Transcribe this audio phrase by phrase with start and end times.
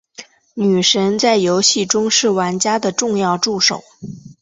[0.55, 3.83] 女神在游戏中是玩家的重要助手。